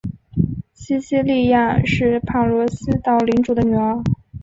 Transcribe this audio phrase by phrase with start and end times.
[0.73, 4.01] 西西莉亚是帕罗斯岛领主的女儿。